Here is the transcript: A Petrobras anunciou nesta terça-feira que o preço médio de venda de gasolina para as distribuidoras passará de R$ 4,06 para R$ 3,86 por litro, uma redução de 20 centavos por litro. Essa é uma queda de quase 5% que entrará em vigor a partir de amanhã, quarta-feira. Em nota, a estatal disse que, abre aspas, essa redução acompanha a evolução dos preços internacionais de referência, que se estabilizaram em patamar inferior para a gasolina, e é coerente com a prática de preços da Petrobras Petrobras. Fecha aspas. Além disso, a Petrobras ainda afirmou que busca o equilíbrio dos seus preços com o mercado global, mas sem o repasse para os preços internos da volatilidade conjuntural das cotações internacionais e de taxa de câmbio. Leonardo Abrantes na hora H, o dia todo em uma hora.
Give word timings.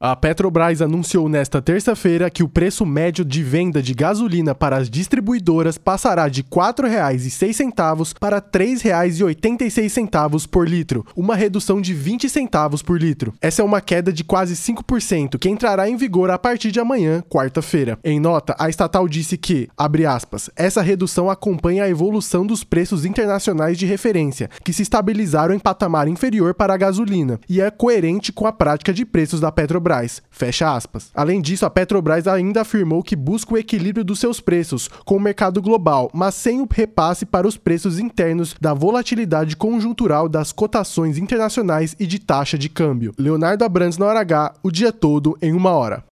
A 0.00 0.14
Petrobras 0.14 0.80
anunciou 0.80 1.28
nesta 1.28 1.60
terça-feira 1.60 2.30
que 2.30 2.44
o 2.44 2.48
preço 2.48 2.86
médio 2.86 3.24
de 3.24 3.42
venda 3.42 3.82
de 3.82 3.92
gasolina 3.92 4.54
para 4.54 4.76
as 4.76 4.88
distribuidoras 4.88 5.76
passará 5.76 6.28
de 6.28 6.42
R$ 6.42 6.46
4,06 6.48 8.14
para 8.16 8.36
R$ 8.36 8.42
3,86 8.42 10.46
por 10.46 10.68
litro, 10.68 11.04
uma 11.16 11.34
redução 11.34 11.80
de 11.80 11.92
20 11.92 12.28
centavos 12.28 12.80
por 12.80 13.00
litro. 13.00 13.34
Essa 13.40 13.60
é 13.60 13.64
uma 13.64 13.80
queda 13.80 14.12
de 14.12 14.22
quase 14.22 14.54
5% 14.54 15.36
que 15.36 15.48
entrará 15.48 15.90
em 15.90 15.96
vigor 15.96 16.30
a 16.30 16.38
partir 16.38 16.70
de 16.70 16.78
amanhã, 16.78 17.20
quarta-feira. 17.28 17.98
Em 18.04 18.20
nota, 18.20 18.54
a 18.56 18.68
estatal 18.68 19.08
disse 19.08 19.36
que, 19.36 19.68
abre 19.76 20.06
aspas, 20.06 20.48
essa 20.54 20.80
redução 20.80 21.28
acompanha 21.28 21.82
a 21.82 21.90
evolução 21.90 22.46
dos 22.46 22.62
preços 22.62 23.04
internacionais 23.04 23.76
de 23.76 23.84
referência, 23.84 24.48
que 24.62 24.72
se 24.72 24.82
estabilizaram 24.82 25.52
em 25.52 25.58
patamar 25.58 26.06
inferior 26.06 26.54
para 26.54 26.72
a 26.72 26.76
gasolina, 26.76 27.40
e 27.48 27.60
é 27.60 27.68
coerente 27.68 28.32
com 28.32 28.46
a 28.46 28.52
prática 28.52 28.94
de 28.94 29.04
preços 29.04 29.40
da 29.40 29.50
Petrobras 29.50 29.87
Petrobras. 29.88 30.22
Fecha 30.30 30.74
aspas. 30.74 31.10
Além 31.14 31.40
disso, 31.40 31.64
a 31.64 31.70
Petrobras 31.70 32.26
ainda 32.26 32.60
afirmou 32.60 33.02
que 33.02 33.16
busca 33.16 33.54
o 33.54 33.58
equilíbrio 33.58 34.04
dos 34.04 34.20
seus 34.20 34.40
preços 34.40 34.88
com 35.04 35.16
o 35.16 35.20
mercado 35.20 35.62
global, 35.62 36.10
mas 36.12 36.34
sem 36.34 36.60
o 36.60 36.68
repasse 36.70 37.24
para 37.24 37.48
os 37.48 37.56
preços 37.56 37.98
internos 37.98 38.54
da 38.60 38.74
volatilidade 38.74 39.56
conjuntural 39.56 40.28
das 40.28 40.52
cotações 40.52 41.16
internacionais 41.16 41.96
e 41.98 42.06
de 42.06 42.18
taxa 42.18 42.58
de 42.58 42.68
câmbio. 42.68 43.14
Leonardo 43.18 43.64
Abrantes 43.64 43.98
na 43.98 44.06
hora 44.06 44.20
H, 44.20 44.54
o 44.62 44.70
dia 44.70 44.92
todo 44.92 45.36
em 45.40 45.52
uma 45.52 45.70
hora. 45.70 46.07